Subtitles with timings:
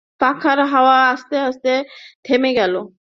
[0.21, 1.71] পাখার হাওয়া আস্তে আস্তে
[2.25, 2.73] থেমে গেল।